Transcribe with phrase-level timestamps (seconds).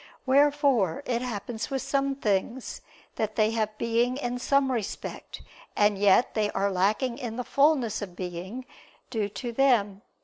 [0.25, 2.81] Wherefore it happens with some things,
[3.17, 5.43] that they have being in some respect,
[5.75, 8.65] and yet they are lacking in the fulness of being
[9.11, 10.01] due to them.